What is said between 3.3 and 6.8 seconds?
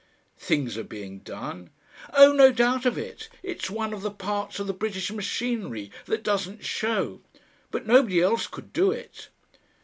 It's one of the parts of the British machinery that doesn't